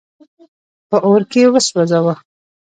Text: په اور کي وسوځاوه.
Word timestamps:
په 0.89 0.97
اور 1.07 1.21
کي 1.31 1.41
وسوځاوه. 1.53 2.15